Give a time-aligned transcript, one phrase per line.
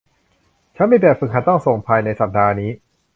[0.75, 2.71] ฉันมีแบบฝึกหัดต้องส่งภายในสัปดาห์นี้